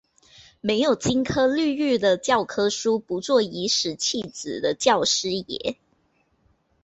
[0.61, 5.77] 没有金科绿玉的教科书，不做颐使气指的教师爷